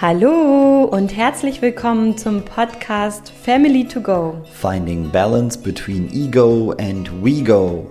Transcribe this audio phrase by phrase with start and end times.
[0.00, 4.40] Hallo und herzlich willkommen zum Podcast Family to Go.
[4.52, 7.84] Finding balance between ego and we go.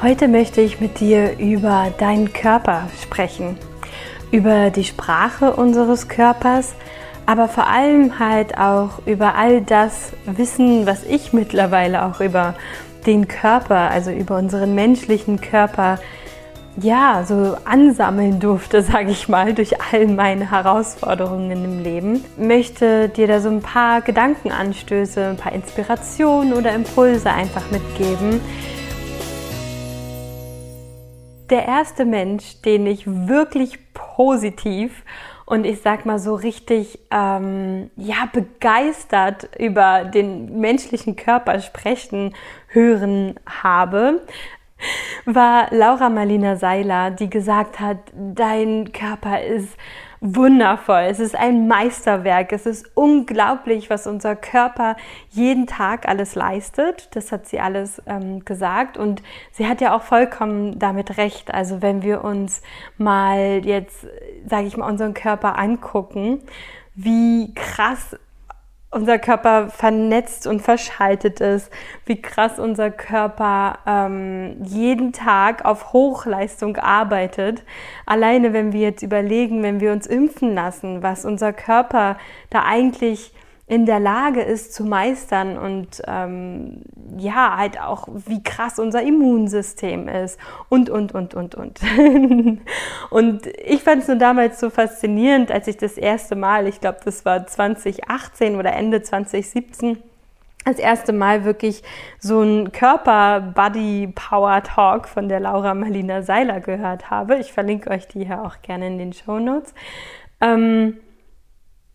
[0.00, 3.58] Heute möchte ich mit dir über deinen Körper sprechen,
[4.30, 6.76] über die Sprache unseres Körpers,
[7.26, 12.54] aber vor allem halt auch über all das Wissen, was ich mittlerweile auch über
[13.06, 15.98] den Körper, also über unseren menschlichen Körper,
[16.80, 22.24] ja, so ansammeln durfte, sage ich mal, durch all meine Herausforderungen im Leben.
[22.36, 28.40] Möchte dir da so ein paar Gedankenanstöße, ein paar Inspirationen oder Impulse einfach mitgeben.
[31.50, 35.02] Der erste Mensch, den ich wirklich positiv
[35.52, 42.34] und ich sag mal so richtig ähm, ja begeistert über den menschlichen Körper sprechen
[42.68, 44.22] hören habe,
[45.26, 49.76] war Laura Marlina Seiler, die gesagt hat, dein Körper ist
[50.22, 51.02] wundervoll.
[51.08, 52.52] Es ist ein Meisterwerk.
[52.52, 54.96] Es ist unglaublich, was unser Körper
[55.30, 57.14] jeden Tag alles leistet.
[57.16, 59.20] Das hat sie alles ähm, gesagt und
[59.50, 61.52] sie hat ja auch vollkommen damit recht.
[61.52, 62.62] Also wenn wir uns
[62.96, 64.06] mal jetzt,
[64.46, 66.40] sage ich mal, unseren Körper angucken,
[66.94, 68.16] wie krass
[68.92, 71.70] unser Körper vernetzt und verschaltet ist,
[72.04, 77.64] wie krass unser Körper ähm, jeden Tag auf Hochleistung arbeitet.
[78.04, 82.18] Alleine wenn wir jetzt überlegen, wenn wir uns impfen lassen, was unser Körper
[82.50, 83.32] da eigentlich
[83.72, 86.82] in der Lage ist zu meistern und ähm,
[87.16, 90.38] ja, halt auch, wie krass unser Immunsystem ist
[90.68, 91.80] und, und, und, und, und.
[93.10, 96.98] und ich fand es nur damals so faszinierend, als ich das erste Mal, ich glaube,
[97.02, 99.96] das war 2018 oder Ende 2017,
[100.66, 101.82] das erste Mal wirklich
[102.18, 107.38] so ein Körper-Body-Power-Talk von der Laura Marlina Seiler gehört habe.
[107.38, 109.72] Ich verlinke euch die hier auch gerne in den Show Notes.
[110.42, 110.98] Ähm,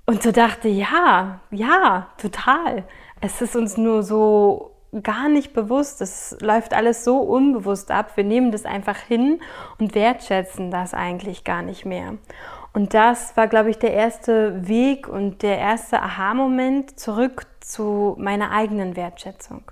[0.07, 2.85] und so dachte, ja, ja, total.
[3.19, 4.71] Es ist uns nur so
[5.03, 6.01] gar nicht bewusst.
[6.01, 8.15] Es läuft alles so unbewusst ab.
[8.15, 9.41] Wir nehmen das einfach hin
[9.79, 12.13] und wertschätzen das eigentlich gar nicht mehr.
[12.73, 18.51] Und das war, glaube ich, der erste Weg und der erste Aha-Moment zurück zu meiner
[18.51, 19.63] eigenen Wertschätzung.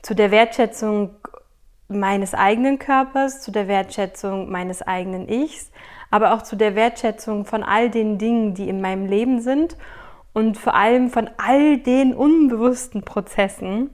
[0.00, 1.16] Zu der Wertschätzung
[1.88, 5.70] meines eigenen Körpers, zu der Wertschätzung meines eigenen Ichs,
[6.10, 9.76] aber auch zu der Wertschätzung von all den Dingen, die in meinem Leben sind
[10.32, 13.90] und vor allem von all den unbewussten Prozessen,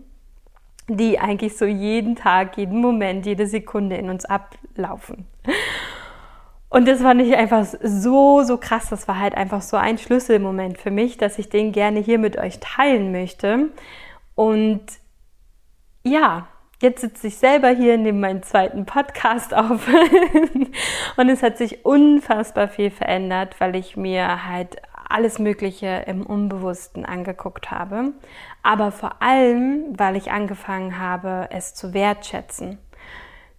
[0.88, 5.26] die eigentlich so jeden Tag, jeden Moment, jede Sekunde in uns ablaufen.
[6.68, 8.88] Und das fand ich einfach so, so krass.
[8.90, 12.36] Das war halt einfach so ein Schlüsselmoment für mich, dass ich den gerne hier mit
[12.36, 13.70] euch teilen möchte.
[14.34, 14.82] Und
[16.02, 16.48] ja,
[16.82, 19.88] Jetzt sitze ich selber hier, nehme meinen zweiten Podcast auf.
[21.16, 24.76] Und es hat sich unfassbar viel verändert, weil ich mir halt
[25.08, 28.12] alles Mögliche im Unbewussten angeguckt habe,
[28.62, 32.78] aber vor allem, weil ich angefangen habe, es zu wertschätzen.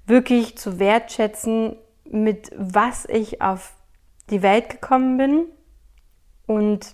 [0.05, 3.73] Wirklich zu wertschätzen, mit was ich auf
[4.29, 5.45] die Welt gekommen bin.
[6.45, 6.93] Und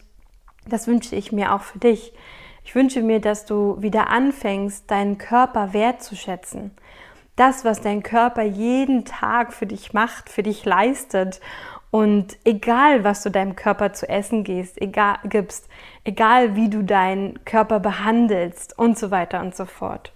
[0.67, 2.13] das wünsche ich mir auch für dich
[2.63, 6.71] ich wünsche mir, dass du wieder anfängst, deinen Körper wertzuschätzen.
[7.35, 11.41] Das, was dein Körper jeden Tag für dich macht, für dich leistet.
[11.91, 15.67] Und egal, was du deinem Körper zu essen gehst, egal, gibst,
[16.03, 20.13] egal wie du deinen Körper behandelst und so weiter und so fort.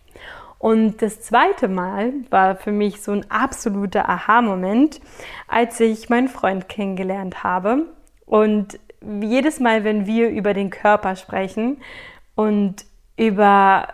[0.59, 5.01] Und das zweite Mal war für mich so ein absoluter Aha-Moment,
[5.47, 7.85] als ich meinen Freund kennengelernt habe.
[8.25, 8.79] Und
[9.21, 11.77] jedes Mal, wenn wir über den Körper sprechen,
[12.37, 12.85] und
[13.17, 13.87] über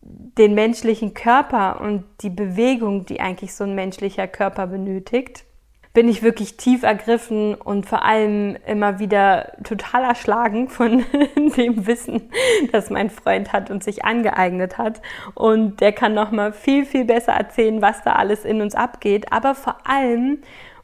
[0.00, 5.44] den menschlichen Körper und die Bewegung, die eigentlich so ein menschlicher Körper benötigt,
[5.92, 11.04] bin ich wirklich tief ergriffen und vor allem immer wieder total erschlagen von
[11.56, 12.30] dem Wissen,
[12.72, 15.02] das mein Freund hat und sich angeeignet hat.
[15.34, 19.32] Und der kann noch mal viel viel besser erzählen, was da alles in uns abgeht,
[19.32, 20.38] aber vor allem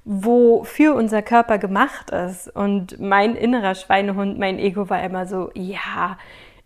[0.05, 2.49] wofür unser Körper gemacht ist.
[2.55, 6.19] Und mein innerer Schweinehund, mein Ego war immer so, ja,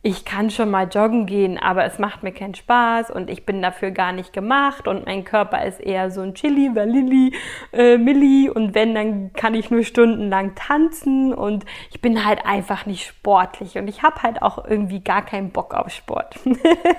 [0.06, 3.61] ich kann schon mal joggen gehen, aber es macht mir keinen Spaß und ich bin
[3.61, 7.35] dafür gar nicht gemacht und mein Körper ist eher so ein Chili, Vanilli,
[7.73, 12.87] äh, Milli und wenn, dann kann ich nur stundenlang tanzen und ich bin halt einfach
[12.87, 16.38] nicht sportlich und ich habe halt auch irgendwie gar keinen Bock auf Sport.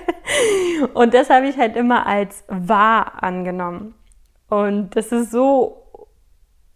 [0.92, 3.94] und das habe ich halt immer als wahr angenommen.
[4.50, 5.82] Und das ist so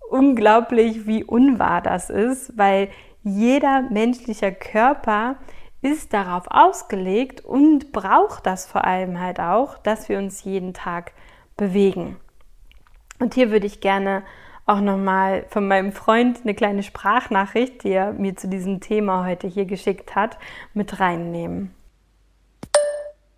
[0.09, 2.89] unglaublich, wie unwahr das ist, weil
[3.23, 5.37] jeder menschliche Körper
[5.83, 11.13] ist darauf ausgelegt und braucht das vor allem halt auch, dass wir uns jeden Tag
[11.57, 12.17] bewegen.
[13.19, 14.23] Und hier würde ich gerne
[14.65, 19.49] auch nochmal von meinem Freund eine kleine Sprachnachricht, die er mir zu diesem Thema heute
[19.49, 20.39] hier geschickt hat,
[20.73, 21.73] mit reinnehmen.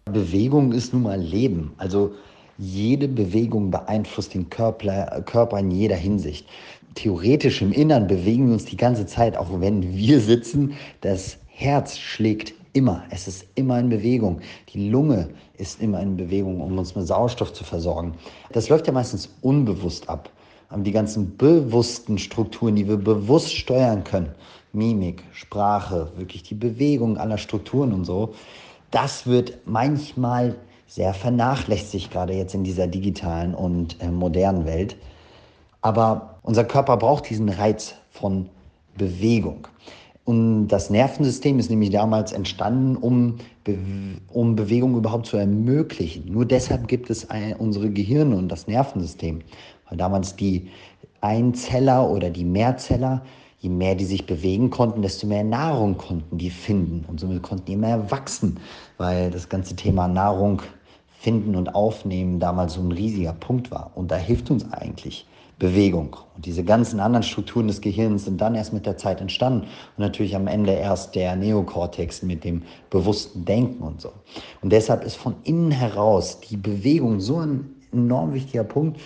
[0.05, 1.73] Bewegung ist nun mal Leben.
[1.79, 2.13] Also
[2.59, 6.47] jede Bewegung beeinflusst den Körper, Körper in jeder Hinsicht.
[6.95, 10.75] Theoretisch im Innern bewegen wir uns die ganze Zeit, auch wenn wir sitzen.
[11.01, 13.05] Das Herz schlägt immer.
[13.11, 14.41] Es ist immer in Bewegung.
[14.73, 18.15] Die Lunge ist immer in Bewegung, um uns mit Sauerstoff zu versorgen.
[18.51, 20.31] Das läuft ja meistens unbewusst ab.
[20.77, 24.35] Die ganzen bewussten Strukturen, die wir bewusst steuern können,
[24.73, 28.35] Mimik, Sprache, wirklich die Bewegung aller Strukturen und so,
[28.91, 30.57] das wird manchmal
[30.89, 34.97] sehr vernachlässigt, gerade jetzt in dieser digitalen und äh, modernen Welt.
[35.81, 38.49] Aber unser Körper braucht diesen Reiz von
[38.97, 39.69] Bewegung.
[40.25, 43.79] Und das Nervensystem ist nämlich damals entstanden, um, Be
[44.33, 46.33] um Bewegung überhaupt zu ermöglichen.
[46.33, 49.43] Nur deshalb gibt es ein, unsere Gehirne und das Nervensystem.
[49.89, 50.69] Weil damals die
[51.21, 53.23] Einzeller oder die Mehrzeller
[53.65, 57.65] je mehr die sich bewegen konnten, desto mehr Nahrung konnten die finden und somit konnten
[57.65, 58.61] die mehr wachsen,
[58.99, 60.61] weil das ganze Thema Nahrung
[61.19, 63.91] finden und aufnehmen damals so ein riesiger Punkt war.
[63.95, 65.27] Und da hilft uns eigentlich
[65.59, 66.17] Bewegung.
[66.35, 69.99] Und diese ganzen anderen Strukturen des Gehirns sind dann erst mit der Zeit entstanden und
[69.99, 74.13] natürlich am Ende erst der Neokortex mit dem bewussten Denken und so.
[74.61, 79.01] Und deshalb ist von innen heraus die Bewegung so ein enorm wichtiger Punkt,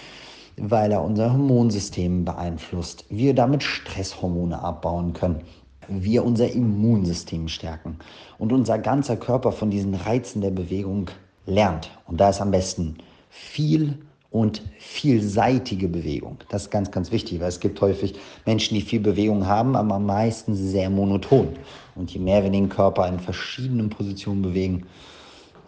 [0.57, 3.05] weil er unser Hormonsystem beeinflusst.
[3.09, 5.43] Wir damit Stresshormone abbauen können.
[5.89, 7.99] Wir unser Immunsystem stärken
[8.39, 11.11] und unser ganzer Körper von diesen Reizen der Bewegung
[11.47, 11.91] lernt.
[12.07, 12.99] Und da ist am besten
[13.31, 13.99] viel
[14.31, 16.39] und vielseitige Bewegung.
[16.51, 18.15] Das ist ganz, ganz wichtig, weil es gibt häufig
[18.45, 21.49] Menschen, die viel Bewegung haben, aber am meisten sehr monoton.
[21.95, 24.87] Und je mehr wir den Körper in verschiedenen Positionen bewegen,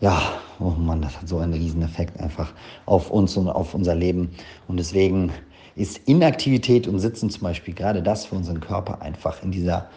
[0.01, 0.21] ja,
[0.59, 2.53] oh Mann, das hat so einen riesen Effekt einfach
[2.87, 4.31] auf uns und auf unser Leben.
[4.67, 5.33] Und deswegen
[5.77, 9.89] ist Inaktivität und Sitzen zum Beispiel gerade das für unseren Körper einfach in dieser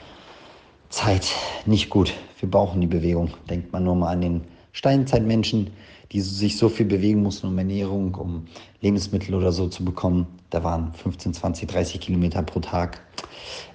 [0.89, 1.31] Zeit
[1.65, 2.13] nicht gut.
[2.39, 3.31] Wir brauchen die Bewegung.
[3.50, 4.42] Denkt man nur mal an den
[4.74, 5.71] Steinzeitmenschen,
[6.13, 8.45] die sich so viel bewegen mussten, um Ernährung, um
[8.81, 10.27] Lebensmittel oder so zu bekommen.
[10.51, 13.01] Da waren 15, 20, 30 Kilometer pro Tag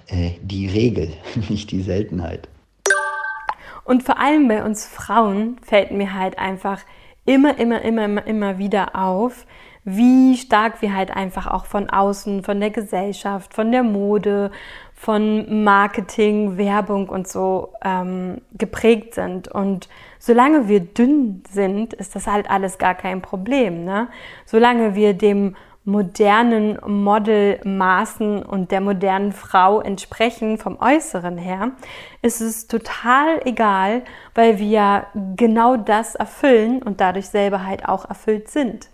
[0.07, 1.11] äh, die Regel,
[1.49, 2.47] nicht die Seltenheit.
[3.83, 6.79] Und vor allem bei uns Frauen fällt mir halt einfach
[7.25, 9.45] immer, immer, immer, immer, immer wieder auf,
[9.83, 14.51] wie stark wir halt einfach auch von außen, von der Gesellschaft, von der Mode,
[14.93, 19.47] von Marketing, Werbung und so ähm, geprägt sind.
[19.47, 23.85] Und solange wir dünn sind, ist das halt alles gar kein Problem.
[23.85, 24.09] Ne?
[24.45, 25.55] Solange wir dem
[25.85, 31.71] modernen Modelmaßen und der modernen Frau entsprechen vom Äußeren her,
[32.21, 34.03] ist es total egal,
[34.35, 38.89] weil wir genau das erfüllen und dadurch selber halt auch erfüllt sind.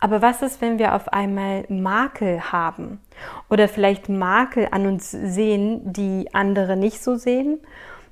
[0.00, 3.00] Aber was ist, wenn wir auf einmal Makel haben
[3.50, 7.58] oder vielleicht Makel an uns sehen, die andere nicht so sehen?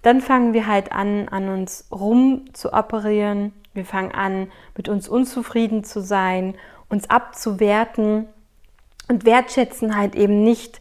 [0.06, 3.52] Dann fangen wir halt an, an uns rum zu operieren.
[3.74, 6.54] Wir fangen an, mit uns unzufrieden zu sein
[6.88, 8.28] uns abzuwerten
[9.08, 10.80] und wertschätzen halt eben nicht,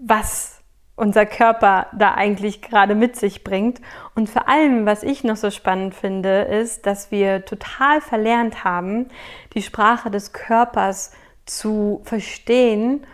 [0.00, 0.62] was
[0.94, 3.82] unser Körper da eigentlich gerade mit sich bringt.
[4.14, 9.08] Und vor allem, was ich noch so spannend finde, ist, dass wir total verlernt haben,
[9.52, 11.12] die Sprache des Körpers
[11.44, 13.06] zu verstehen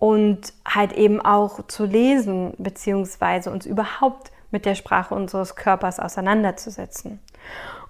[0.00, 7.20] und halt eben auch zu lesen, beziehungsweise uns überhaupt mit der Sprache unseres Körpers auseinanderzusetzen.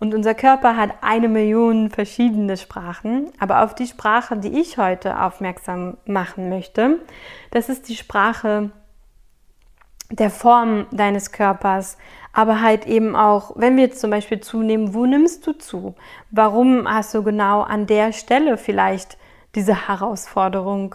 [0.01, 5.21] Und unser Körper hat eine Million verschiedene Sprachen, aber auf die Sprache, die ich heute
[5.21, 6.99] aufmerksam machen möchte,
[7.51, 8.71] das ist die Sprache
[10.11, 11.99] der Form deines Körpers,
[12.33, 15.95] aber halt eben auch, wenn wir jetzt zum Beispiel zunehmen, wo nimmst du zu?
[16.31, 19.19] Warum hast du genau an der Stelle vielleicht
[19.55, 20.95] diese Herausforderung?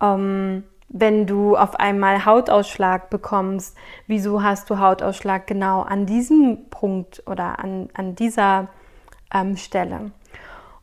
[0.00, 3.76] Ähm, wenn du auf einmal Hautausschlag bekommst,
[4.08, 8.68] wieso hast du Hautausschlag genau an diesem Punkt oder an, an dieser
[9.32, 10.10] ähm, Stelle?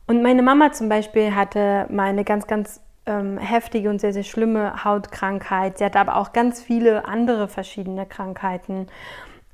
[0.06, 4.22] Und meine Mama zum Beispiel hatte mal eine ganz, ganz ähm, heftige und sehr, sehr
[4.22, 5.76] schlimme Hautkrankheit.
[5.76, 8.86] Sie hatte aber auch ganz viele andere verschiedene Krankheiten.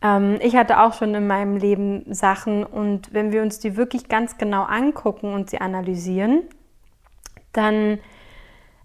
[0.03, 4.09] Ähm, ich hatte auch schon in meinem Leben Sachen und wenn wir uns die wirklich
[4.09, 6.43] ganz genau angucken und sie analysieren,
[7.53, 7.99] dann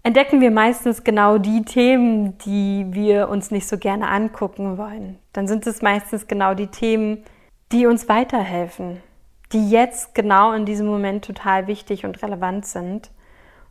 [0.02, 5.18] entdecken wir meistens genau die Themen, die wir uns nicht so gerne angucken wollen.
[5.32, 7.24] Dann sind es meistens genau die Themen,
[7.72, 9.02] die uns weiterhelfen,
[9.52, 13.10] die jetzt genau in diesem Moment total wichtig und relevant sind.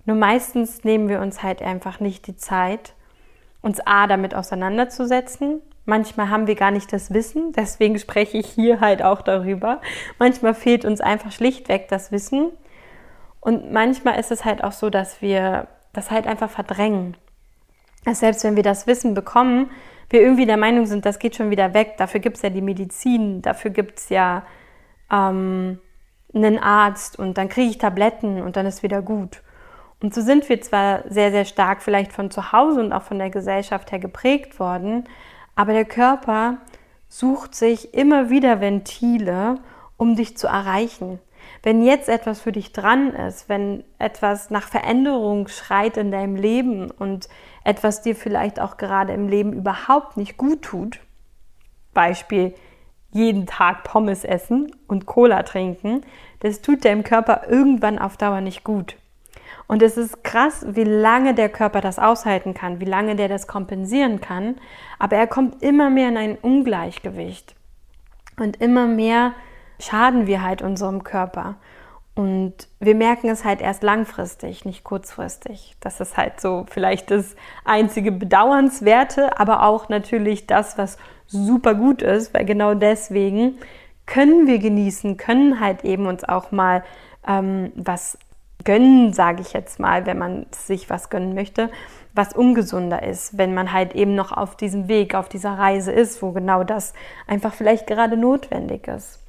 [0.05, 2.93] Nur meistens nehmen wir uns halt einfach nicht die Zeit,
[3.61, 8.79] uns A damit auseinanderzusetzen, Manchmal haben wir gar nicht das Wissen, deswegen spreche ich hier
[8.79, 9.81] halt auch darüber.
[10.19, 12.51] Manchmal fehlt uns einfach schlichtweg das Wissen.
[13.41, 17.17] Und manchmal ist es halt auch so, dass wir das halt einfach verdrängen.
[18.05, 19.69] Dass selbst wenn wir das Wissen bekommen,
[20.09, 21.95] wir irgendwie der Meinung sind, das geht schon wieder weg.
[21.97, 24.43] Dafür gibt es ja die Medizin, dafür gibt es ja
[25.11, 25.79] ähm,
[26.33, 29.41] einen Arzt und dann kriege ich Tabletten und dann ist wieder gut.
[30.01, 33.19] Und so sind wir zwar sehr, sehr stark vielleicht von zu Hause und auch von
[33.19, 35.03] der Gesellschaft her geprägt worden,
[35.55, 36.57] aber der Körper
[37.09, 39.55] sucht sich immer wieder Ventile,
[39.97, 41.19] um dich zu erreichen.
[41.61, 46.89] Wenn jetzt etwas für dich dran ist, wenn etwas nach Veränderung schreit in deinem Leben
[46.89, 47.27] und
[47.63, 50.99] etwas dir vielleicht auch gerade im Leben überhaupt nicht gut tut,
[51.93, 52.53] Beispiel
[53.11, 56.01] jeden Tag Pommes essen und Cola trinken,
[56.39, 58.95] das tut deinem Körper irgendwann auf Dauer nicht gut.
[59.67, 63.45] Und es ist krass, wie lange der Körper das aushalten kann, wie lange der das
[63.45, 64.55] kompensieren kann.
[64.97, 67.55] Aber er kommt immer mehr in ein Ungleichgewicht.
[68.39, 69.33] Und immer mehr
[69.79, 71.55] schaden wir halt unserem Körper.
[72.15, 75.77] Und wir merken es halt erst langfristig, nicht kurzfristig.
[75.79, 82.01] Das ist halt so vielleicht das einzige Bedauernswerte, aber auch natürlich das, was super gut
[82.01, 83.57] ist, weil genau deswegen
[84.05, 86.83] können wir genießen, können halt eben uns auch mal
[87.25, 88.17] ähm, was
[88.65, 91.69] gönnen, sage ich jetzt mal, wenn man sich was gönnen möchte,
[92.13, 96.21] was ungesunder ist, wenn man halt eben noch auf diesem Weg, auf dieser Reise ist,
[96.21, 96.93] wo genau das
[97.27, 99.19] einfach vielleicht gerade notwendig ist.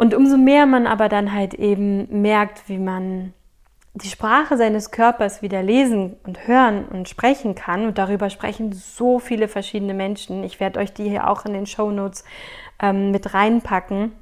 [0.00, 3.34] Und umso mehr man aber dann halt eben merkt, wie man
[3.92, 9.18] die Sprache seines Körpers wieder lesen und hören und sprechen kann, und darüber sprechen so
[9.18, 12.24] viele verschiedene Menschen, ich werde euch die hier auch in den Show Notes
[12.80, 14.12] ähm, mit reinpacken,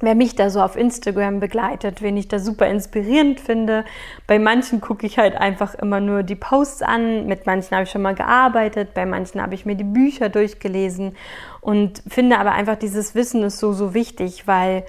[0.00, 3.86] wer mich da so auf Instagram begleitet, wen ich da super inspirierend finde.
[4.26, 7.90] Bei manchen gucke ich halt einfach immer nur die Posts an, mit manchen habe ich
[7.90, 11.16] schon mal gearbeitet, bei manchen habe ich mir die Bücher durchgelesen
[11.62, 14.84] und finde aber einfach dieses Wissen ist so, so wichtig, weil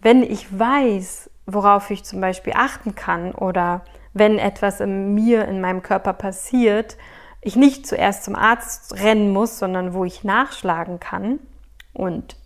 [0.00, 5.60] wenn ich weiß, worauf ich zum Beispiel achten kann oder wenn etwas in mir, in
[5.60, 6.96] meinem Körper passiert,
[7.40, 11.38] ich nicht zuerst zum Arzt rennen muss, sondern wo ich nachschlagen kann
[11.92, 12.36] und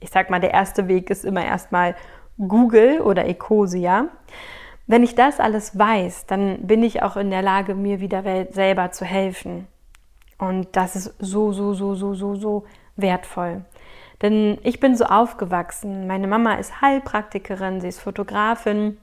[0.00, 1.96] ich sag mal, der erste Weg ist immer erstmal
[2.38, 4.06] Google oder Ecosia.
[4.86, 8.92] Wenn ich das alles weiß, dann bin ich auch in der Lage, mir wieder selber
[8.92, 9.66] zu helfen.
[10.38, 12.64] Und das ist so, so, so, so, so, so
[12.96, 13.64] wertvoll.
[14.22, 16.06] Denn ich bin so aufgewachsen.
[16.06, 18.98] Meine Mama ist Heilpraktikerin, sie ist Fotografin.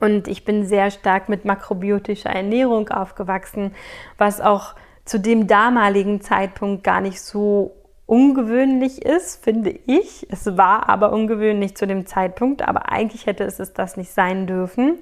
[0.00, 3.74] Und ich bin sehr stark mit makrobiotischer Ernährung aufgewachsen,
[4.16, 4.74] was auch
[5.04, 7.74] zu dem damaligen Zeitpunkt gar nicht so
[8.06, 10.26] ungewöhnlich ist, finde ich.
[10.30, 14.98] Es war aber ungewöhnlich zu dem Zeitpunkt, aber eigentlich hätte es, das nicht sein dürfen,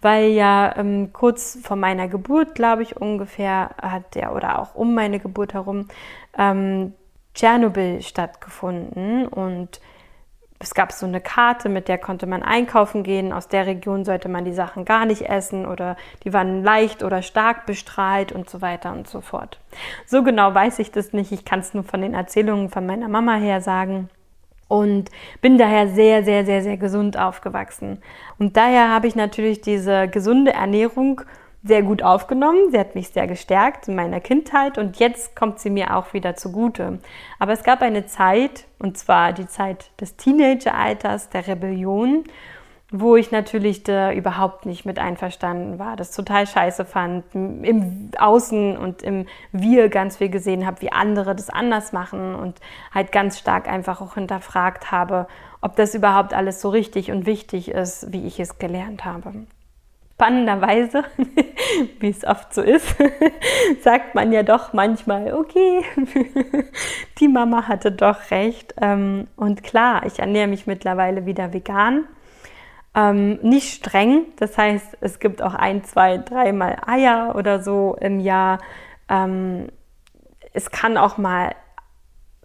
[0.00, 4.94] weil ja ähm, kurz vor meiner Geburt, glaube ich, ungefähr hat der oder auch um
[4.94, 5.88] meine Geburt herum
[6.38, 6.94] ähm,
[7.36, 9.80] Tschernobyl stattgefunden und
[10.58, 13.32] es gab so eine Karte, mit der konnte man einkaufen gehen.
[13.32, 17.20] Aus der Region sollte man die Sachen gar nicht essen oder die waren leicht oder
[17.20, 19.60] stark bestrahlt und so weiter und so fort.
[20.06, 21.30] So genau weiß ich das nicht.
[21.30, 24.08] Ich kann es nur von den Erzählungen von meiner Mama her sagen
[24.66, 25.10] und
[25.42, 28.00] bin daher sehr, sehr, sehr, sehr gesund aufgewachsen.
[28.38, 31.20] Und daher habe ich natürlich diese gesunde Ernährung
[31.66, 32.70] sehr gut aufgenommen.
[32.70, 36.36] Sie hat mich sehr gestärkt in meiner Kindheit und jetzt kommt sie mir auch wieder
[36.36, 37.00] zugute.
[37.38, 42.24] Aber es gab eine Zeit, und zwar die Zeit des Teenageralters, der Rebellion,
[42.90, 48.76] wo ich natürlich da überhaupt nicht mit einverstanden war, das total scheiße fand, im Außen
[48.76, 52.60] und im Wir ganz viel gesehen habe, wie andere das anders machen und
[52.94, 55.26] halt ganz stark einfach auch hinterfragt habe,
[55.60, 59.32] ob das überhaupt alles so richtig und wichtig ist, wie ich es gelernt habe.
[60.16, 61.04] Spannenderweise,
[62.00, 62.96] wie es oft so ist,
[63.82, 65.84] sagt man ja doch manchmal, okay,
[67.20, 68.74] die Mama hatte doch recht.
[68.80, 72.06] Ähm, und klar, ich ernähre mich mittlerweile wieder vegan.
[72.94, 78.18] Ähm, nicht streng, das heißt, es gibt auch ein, zwei, dreimal Eier oder so im
[78.18, 78.60] Jahr.
[79.10, 79.66] Ähm,
[80.54, 81.54] es kann auch mal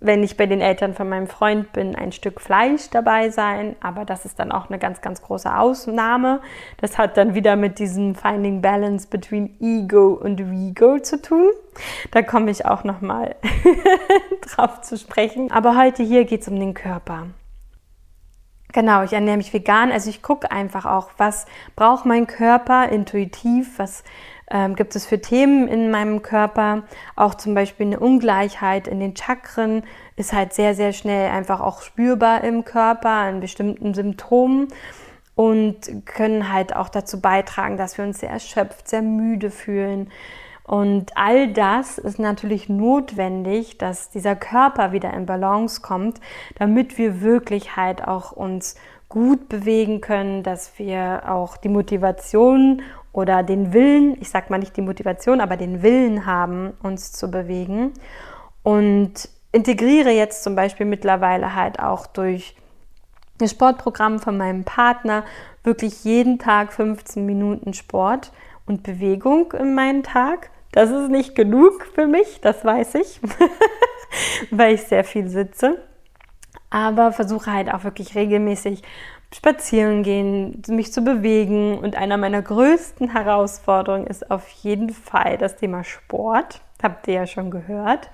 [0.01, 3.75] wenn ich bei den Eltern von meinem Freund bin, ein Stück Fleisch dabei sein.
[3.81, 6.41] Aber das ist dann auch eine ganz, ganz große Ausnahme.
[6.77, 11.51] Das hat dann wieder mit diesem Finding Balance between Ego und Rego zu tun.
[12.09, 13.35] Da komme ich auch nochmal
[14.55, 15.51] drauf zu sprechen.
[15.51, 17.27] Aber heute hier geht es um den Körper.
[18.73, 19.91] Genau, ich ernähre mich vegan.
[19.91, 24.03] Also ich gucke einfach auch, was braucht mein Körper intuitiv, was
[24.51, 26.83] ähm, gibt es für Themen in meinem Körper.
[27.15, 29.83] Auch zum Beispiel eine Ungleichheit in den Chakren
[30.17, 34.67] ist halt sehr, sehr schnell einfach auch spürbar im Körper an bestimmten Symptomen
[35.35, 40.09] und können halt auch dazu beitragen, dass wir uns sehr erschöpft, sehr müde fühlen.
[40.63, 46.19] Und all das ist natürlich notwendig, dass dieser Körper wieder in Balance kommt,
[46.55, 48.75] damit wir wirklich halt auch uns
[49.11, 54.77] gut bewegen können, dass wir auch die Motivation oder den Willen, ich sag mal nicht
[54.77, 57.91] die Motivation, aber den Willen haben, uns zu bewegen.
[58.63, 62.55] Und integriere jetzt zum Beispiel mittlerweile halt auch durch
[63.37, 65.25] das Sportprogramm von meinem Partner
[65.63, 68.31] wirklich jeden Tag 15 Minuten Sport
[68.65, 70.51] und Bewegung in meinen Tag.
[70.71, 73.19] Das ist nicht genug für mich, das weiß ich,
[74.51, 75.81] weil ich sehr viel sitze.
[76.71, 78.81] Aber versuche halt auch wirklich regelmäßig
[79.33, 81.77] spazieren gehen, mich zu bewegen.
[81.77, 87.27] Und einer meiner größten Herausforderungen ist auf jeden Fall das Thema Sport habt ihr ja
[87.27, 88.09] schon gehört.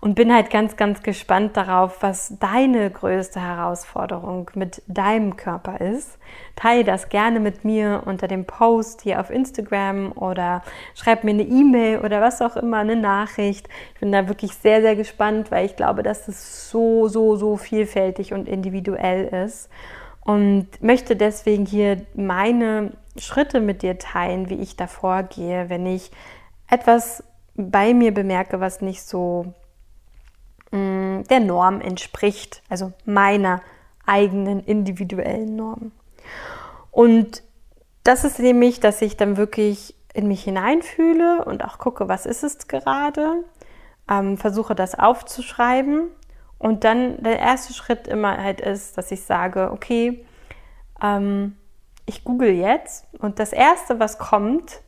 [0.00, 6.18] Und bin halt ganz, ganz gespannt darauf, was deine größte Herausforderung mit deinem Körper ist.
[6.54, 10.62] Teile das gerne mit mir unter dem Post hier auf Instagram oder
[10.94, 13.68] schreib mir eine E-Mail oder was auch immer, eine Nachricht.
[13.94, 17.56] Ich bin da wirklich sehr, sehr gespannt, weil ich glaube, dass es so, so, so
[17.56, 19.70] vielfältig und individuell ist.
[20.26, 26.10] Und möchte deswegen hier meine Schritte mit dir teilen, wie ich da vorgehe, wenn ich
[26.68, 27.22] etwas
[27.54, 29.54] bei mir bemerke, was nicht so
[30.72, 33.62] mh, mm, der Norm entspricht, also meiner
[34.04, 35.92] eigenen individuellen Norm.
[36.90, 37.44] Und
[38.02, 42.42] das ist nämlich, dass ich dann wirklich in mich hineinfühle und auch gucke, was ist
[42.42, 43.44] es gerade,
[44.10, 46.08] ähm, versuche das aufzuschreiben
[46.58, 50.24] und dann der erste Schritt immer halt ist, dass ich sage, okay,
[51.02, 51.56] ähm,
[52.06, 54.80] ich google jetzt und das erste, was kommt,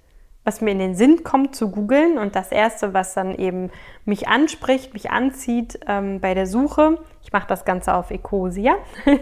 [0.44, 3.70] was mir in den Sinn kommt zu googeln und das erste, was dann eben
[4.06, 8.76] mich anspricht, mich anzieht ähm, bei der Suche, ich mache das Ganze auf Ecosia,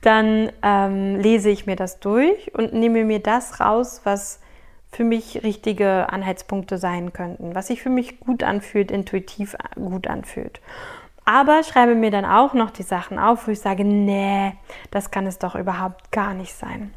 [0.00, 4.40] dann ähm, lese ich mir das durch und nehme mir das raus, was
[4.90, 10.60] für mich richtige Anhaltspunkte sein könnten, was sich für mich gut anfühlt, intuitiv gut anfühlt.
[11.26, 14.54] Aber schreibe mir dann auch noch die Sachen auf, wo ich sage, nee,
[14.90, 16.94] das kann es doch überhaupt gar nicht sein.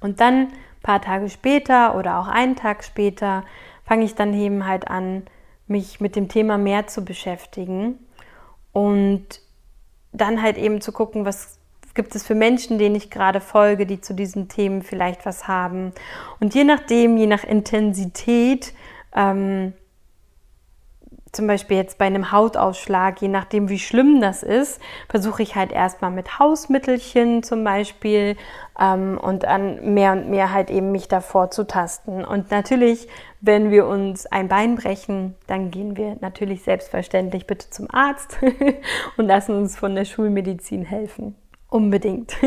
[0.00, 0.48] Und dann
[0.82, 3.44] paar Tage später oder auch einen Tag später
[3.84, 5.24] fange ich dann eben halt an,
[5.66, 7.98] mich mit dem Thema mehr zu beschäftigen
[8.72, 9.24] und
[10.12, 11.58] dann halt eben zu gucken, was
[11.94, 15.92] gibt es für Menschen, denen ich gerade folge, die zu diesen Themen vielleicht was haben.
[16.40, 18.74] Und je nachdem, je nach Intensität,
[19.14, 19.74] ähm,
[21.32, 25.72] zum Beispiel jetzt bei einem Hautausschlag, je nachdem wie schlimm das ist, versuche ich halt
[25.72, 28.36] erstmal mit Hausmittelchen zum Beispiel
[28.78, 32.22] ähm, und dann mehr und mehr halt eben mich davor zu tasten.
[32.22, 33.08] Und natürlich,
[33.40, 38.38] wenn wir uns ein Bein brechen, dann gehen wir natürlich selbstverständlich bitte zum Arzt
[39.16, 41.34] und lassen uns von der Schulmedizin helfen.
[41.70, 42.36] Unbedingt.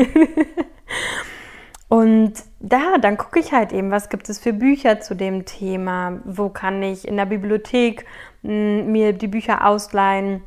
[1.88, 6.20] Und da, dann gucke ich halt eben, was gibt es für Bücher zu dem Thema,
[6.24, 8.06] wo kann ich in der Bibliothek
[8.46, 10.42] mir die Bücher ausleihen,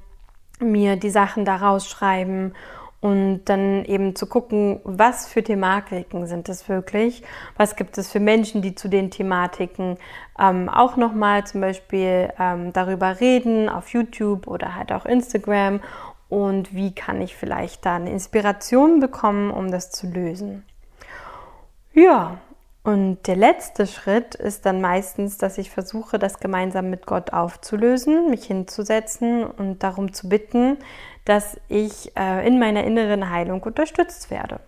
[0.59, 2.53] mir die Sachen daraus schreiben
[3.01, 7.23] und dann eben zu gucken, was für Thematiken sind es wirklich,
[7.55, 9.97] was gibt es für Menschen, die zu den Thematiken
[10.38, 15.79] ähm, auch nochmal zum Beispiel ähm, darüber reden auf YouTube oder halt auch Instagram?
[16.27, 20.63] Und wie kann ich vielleicht da eine Inspiration bekommen, um das zu lösen.
[21.93, 22.38] Ja,
[22.84, 28.30] und der letzte Schritt ist dann meistens, dass ich versuche, das gemeinsam mit Gott aufzulösen,
[28.30, 30.78] mich hinzusetzen und darum zu bitten,
[31.26, 34.62] dass ich äh, in meiner inneren Heilung unterstützt werde.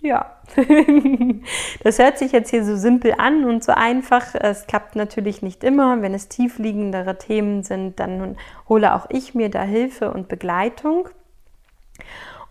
[0.00, 0.38] Ja,
[1.84, 4.34] das hört sich jetzt hier so simpel an und so einfach.
[4.34, 6.02] Es klappt natürlich nicht immer.
[6.02, 8.36] Wenn es tiefliegendere Themen sind, dann
[8.68, 11.08] hole auch ich mir da Hilfe und Begleitung.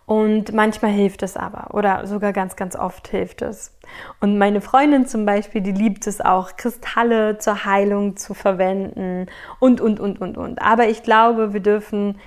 [0.04, 3.72] Und manchmal hilft es aber oder sogar ganz, ganz oft hilft es.
[4.20, 9.26] Und meine Freundin zum Beispiel, die liebt es auch, Kristalle zur Heilung zu verwenden
[9.60, 10.60] und, und, und, und, und.
[10.60, 12.18] Aber ich glaube, wir dürfen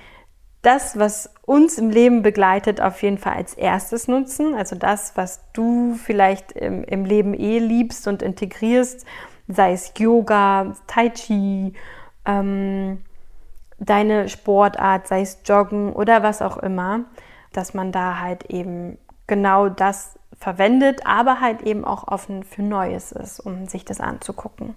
[0.62, 4.54] das, was uns im Leben begleitet, auf jeden Fall als erstes nutzen.
[4.54, 9.06] Also das, was du vielleicht im, im Leben eh liebst und integrierst,
[9.48, 11.74] sei es Yoga, Tai Chi,
[12.24, 13.02] ähm,
[13.78, 17.04] deine Sportart, sei es Joggen oder was auch immer
[17.56, 23.12] dass man da halt eben genau das verwendet, aber halt eben auch offen für Neues
[23.12, 24.74] ist, um sich das anzugucken.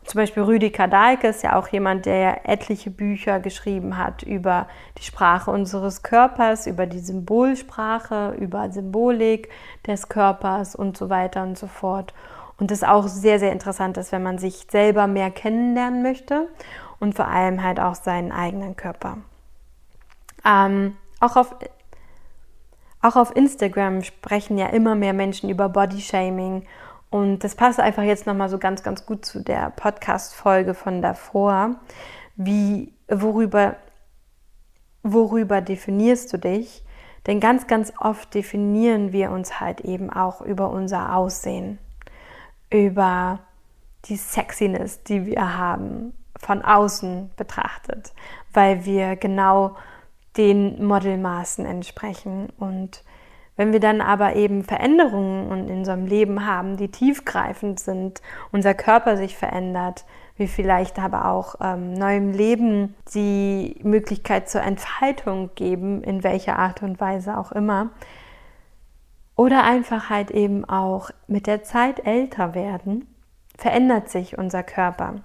[0.00, 4.68] Und zum Beispiel Rüdiger Dahlke ist ja auch jemand, der etliche Bücher geschrieben hat über
[4.98, 9.50] die Sprache unseres Körpers, über die Symbolsprache, über Symbolik
[9.86, 12.14] des Körpers und so weiter und so fort.
[12.58, 16.48] Und das auch sehr, sehr interessant ist, wenn man sich selber mehr kennenlernen möchte
[16.98, 19.18] und vor allem halt auch seinen eigenen Körper.
[20.44, 21.54] Ähm, auch auf
[23.06, 26.64] auch auf Instagram sprechen ja immer mehr Menschen über Bodyshaming
[27.10, 31.76] Und das passt einfach jetzt nochmal so ganz, ganz gut zu der Podcast-Folge von davor.
[32.34, 33.76] Wie, worüber,
[35.02, 36.84] worüber definierst du dich?
[37.26, 41.78] Denn ganz, ganz oft definieren wir uns halt eben auch über unser Aussehen,
[42.70, 43.40] über
[44.04, 48.12] die Sexiness, die wir haben, von außen betrachtet,
[48.52, 49.76] weil wir genau
[50.36, 52.48] den Modelmaßen entsprechen.
[52.58, 53.02] Und
[53.56, 58.20] wenn wir dann aber eben Veränderungen in unserem Leben haben, die tiefgreifend sind,
[58.52, 60.04] unser Körper sich verändert,
[60.36, 66.82] wir vielleicht aber auch ähm, neuem Leben die Möglichkeit zur Entfaltung geben, in welcher Art
[66.82, 67.90] und Weise auch immer,
[69.34, 73.06] oder einfach halt eben auch mit der Zeit älter werden,
[73.56, 75.16] verändert sich unser Körper.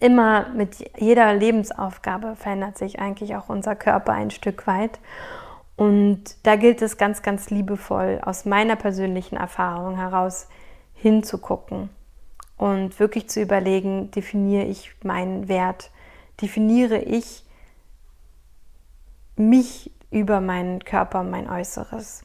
[0.00, 4.98] Immer mit jeder Lebensaufgabe verändert sich eigentlich auch unser Körper ein Stück weit.
[5.76, 10.48] Und da gilt es ganz, ganz liebevoll aus meiner persönlichen Erfahrung heraus
[10.94, 11.90] hinzugucken
[12.56, 15.90] und wirklich zu überlegen, definiere ich meinen Wert,
[16.42, 17.44] definiere ich
[19.36, 22.24] mich über meinen Körper, mein Äußeres.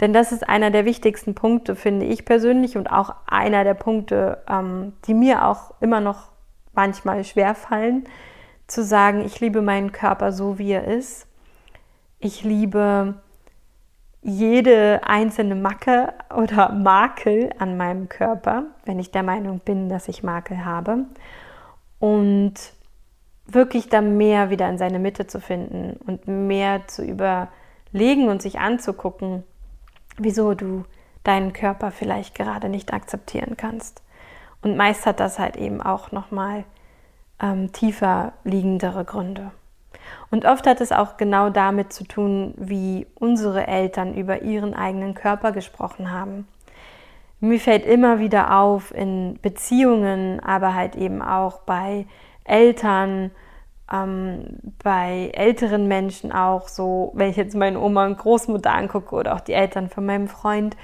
[0.00, 4.42] Denn das ist einer der wichtigsten Punkte, finde ich persönlich, und auch einer der Punkte,
[4.46, 6.31] ähm, die mir auch immer noch
[6.74, 8.04] manchmal schwer fallen,
[8.66, 11.26] zu sagen, ich liebe meinen Körper so, wie er ist.
[12.18, 13.14] Ich liebe
[14.22, 20.22] jede einzelne Macke oder Makel an meinem Körper, wenn ich der Meinung bin, dass ich
[20.22, 21.06] Makel habe.
[21.98, 22.54] Und
[23.46, 28.60] wirklich da mehr wieder in seine Mitte zu finden und mehr zu überlegen und sich
[28.60, 29.42] anzugucken,
[30.18, 30.84] wieso du
[31.24, 34.02] deinen Körper vielleicht gerade nicht akzeptieren kannst.
[34.62, 36.64] Und meist hat das halt eben auch nochmal
[37.40, 39.50] ähm, tiefer liegendere Gründe.
[40.30, 45.14] Und oft hat es auch genau damit zu tun, wie unsere Eltern über ihren eigenen
[45.14, 46.46] Körper gesprochen haben.
[47.40, 52.06] Mir fällt immer wieder auf in Beziehungen, aber halt eben auch bei
[52.44, 53.32] Eltern,
[53.92, 59.34] ähm, bei älteren Menschen auch so, wenn ich jetzt meine Oma und Großmutter angucke oder
[59.34, 60.76] auch die Eltern von meinem Freund,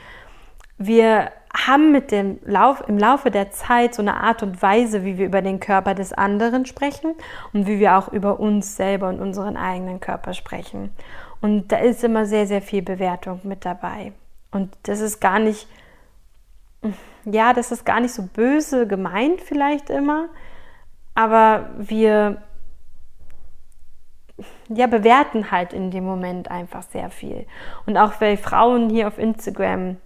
[0.78, 5.18] wir haben mit dem Lauf, im Laufe der Zeit so eine Art und Weise, wie
[5.18, 7.14] wir über den Körper des anderen sprechen
[7.52, 10.90] und wie wir auch über uns selber und unseren eigenen Körper sprechen.
[11.40, 14.12] Und da ist immer sehr, sehr viel Bewertung mit dabei.
[14.50, 15.68] Und das ist gar nicht,
[17.24, 20.28] ja, das ist gar nicht so böse gemeint vielleicht immer,
[21.14, 22.42] aber wir
[24.68, 27.46] ja, bewerten halt in dem Moment einfach sehr viel.
[27.86, 29.96] Und auch bei Frauen hier auf Instagram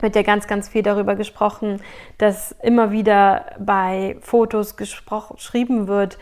[0.00, 1.80] wird ja ganz, ganz viel darüber gesprochen,
[2.18, 6.18] dass immer wieder bei Fotos geschrieben wird,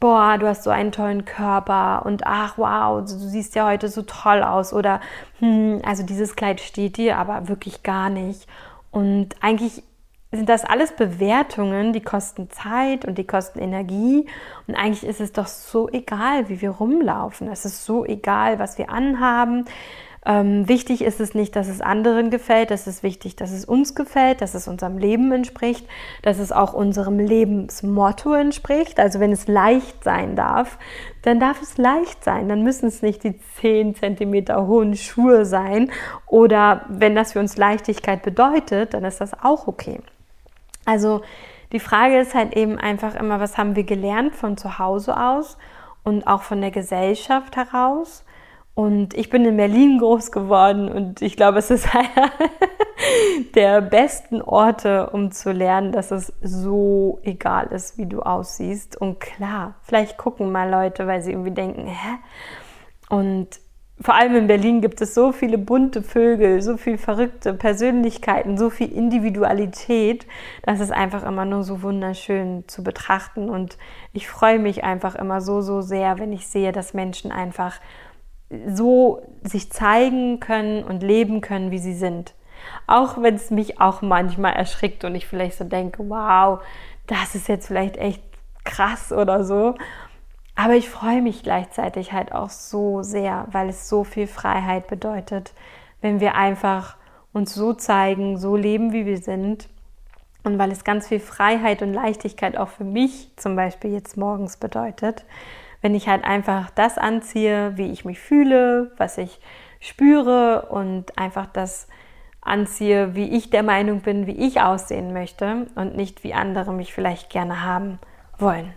[0.00, 4.02] boah, du hast so einen tollen Körper und ach wow, du siehst ja heute so
[4.02, 5.00] toll aus oder
[5.38, 8.46] hm, also dieses Kleid steht dir aber wirklich gar nicht.
[8.90, 9.82] Und eigentlich
[10.30, 14.26] sind das alles Bewertungen, die kosten Zeit und die kosten Energie.
[14.66, 17.48] Und eigentlich ist es doch so egal, wie wir rumlaufen.
[17.48, 19.64] Es ist so egal, was wir anhaben.
[20.26, 23.94] Ähm, wichtig ist es nicht, dass es anderen gefällt, es ist wichtig, dass es uns
[23.94, 25.86] gefällt, dass es unserem Leben entspricht,
[26.22, 28.98] dass es auch unserem Lebensmotto entspricht.
[28.98, 30.78] Also wenn es leicht sein darf,
[31.22, 32.48] dann darf es leicht sein.
[32.48, 35.90] Dann müssen es nicht die 10 cm hohen Schuhe sein.
[36.26, 40.00] Oder wenn das für uns Leichtigkeit bedeutet, dann ist das auch okay.
[40.86, 41.20] Also
[41.72, 45.58] die Frage ist halt eben einfach immer, was haben wir gelernt von zu Hause aus
[46.02, 48.24] und auch von der Gesellschaft heraus?
[48.74, 52.32] Und ich bin in Berlin groß geworden und ich glaube, es ist einer
[53.54, 59.00] der besten Orte, um zu lernen, dass es so egal ist, wie du aussiehst.
[59.00, 62.18] Und klar, vielleicht gucken mal Leute, weil sie irgendwie denken, hä?
[63.08, 63.60] Und
[64.00, 68.68] vor allem in Berlin gibt es so viele bunte Vögel, so viele verrückte Persönlichkeiten, so
[68.68, 70.26] viel Individualität,
[70.62, 73.48] dass es einfach immer nur so wunderschön zu betrachten.
[73.48, 73.78] Und
[74.12, 77.80] ich freue mich einfach immer so, so sehr, wenn ich sehe, dass Menschen einfach
[78.66, 82.34] so sich zeigen können und leben können, wie sie sind.
[82.86, 86.60] Auch wenn es mich auch manchmal erschrickt und ich vielleicht so denke, wow,
[87.06, 88.22] das ist jetzt vielleicht echt
[88.64, 89.74] krass oder so.
[90.56, 95.52] Aber ich freue mich gleichzeitig halt auch so sehr, weil es so viel Freiheit bedeutet,
[96.00, 96.96] wenn wir einfach
[97.32, 99.68] uns so zeigen, so leben, wie wir sind.
[100.44, 104.58] Und weil es ganz viel Freiheit und Leichtigkeit auch für mich zum Beispiel jetzt morgens
[104.58, 105.24] bedeutet,
[105.84, 109.38] wenn ich halt einfach das anziehe, wie ich mich fühle, was ich
[109.80, 111.88] spüre und einfach das
[112.40, 116.94] anziehe, wie ich der Meinung bin, wie ich aussehen möchte und nicht wie andere mich
[116.94, 117.98] vielleicht gerne haben
[118.38, 118.72] wollen.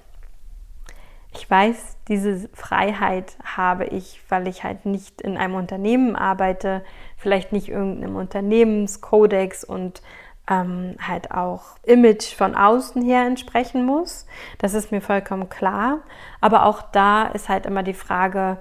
[1.33, 6.83] Ich weiß, diese Freiheit habe ich, weil ich halt nicht in einem Unternehmen arbeite,
[7.15, 10.01] vielleicht nicht irgendeinem Unternehmenskodex und
[10.49, 14.25] ähm, halt auch Image von außen her entsprechen muss.
[14.59, 15.99] Das ist mir vollkommen klar.
[16.41, 18.57] Aber auch da ist halt immer die Frage,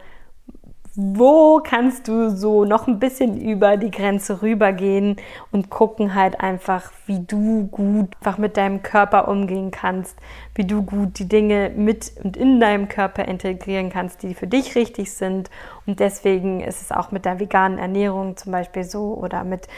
[0.99, 5.17] wo kannst du so noch ein bisschen über die Grenze rübergehen
[5.53, 10.17] und gucken halt einfach, wie du gut einfach mit deinem Körper umgehen kannst,
[10.55, 14.75] wie du gut die Dinge mit und in deinem Körper integrieren kannst, die für dich
[14.75, 15.51] richtig sind.
[15.85, 19.69] Und deswegen ist es auch mit der veganen Ernährung zum Beispiel so oder mit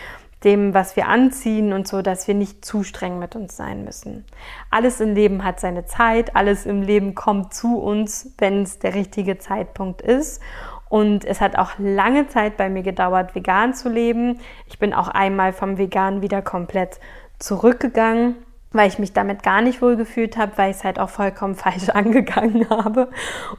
[0.45, 4.25] dem, was wir anziehen und so, dass wir nicht zu streng mit uns sein müssen.
[4.71, 8.95] Alles im Leben hat seine Zeit, alles im Leben kommt zu uns, wenn es der
[8.95, 10.41] richtige Zeitpunkt ist.
[10.89, 14.41] Und es hat auch lange Zeit bei mir gedauert, vegan zu leben.
[14.67, 16.99] Ich bin auch einmal vom Vegan wieder komplett
[17.39, 18.37] zurückgegangen,
[18.73, 21.55] weil ich mich damit gar nicht wohl gefühlt habe, weil ich es halt auch vollkommen
[21.57, 23.09] falsch angegangen habe.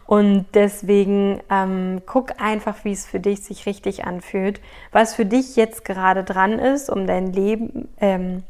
[0.06, 5.56] Und deswegen ähm, guck einfach, wie es für dich sich richtig anfühlt, was für dich
[5.56, 8.44] jetzt gerade dran ist, um dein Leben, ähm,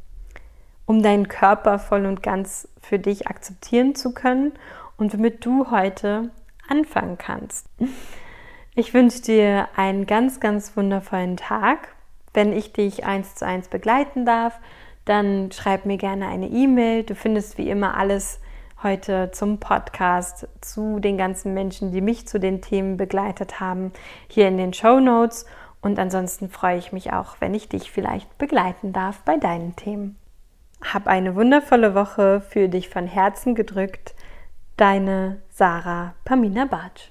[0.85, 4.53] um deinen Körper voll und ganz für dich akzeptieren zu können
[4.97, 6.31] und womit du heute
[6.67, 7.67] anfangen kannst.
[8.75, 11.95] Ich wünsche dir einen ganz, ganz wundervollen Tag.
[12.33, 14.59] Wenn ich dich eins zu eins begleiten darf,
[15.09, 17.03] dann schreib mir gerne eine E-Mail.
[17.03, 18.39] Du findest wie immer alles
[18.83, 23.91] heute zum Podcast, zu den ganzen Menschen, die mich zu den Themen begleitet haben,
[24.27, 25.45] hier in den Show Notes.
[25.81, 30.17] Und ansonsten freue ich mich auch, wenn ich dich vielleicht begleiten darf bei deinen Themen.
[30.81, 34.13] Hab eine wundervolle Woche, für dich von Herzen gedrückt.
[34.77, 37.09] Deine Sarah Pamina Bartsch.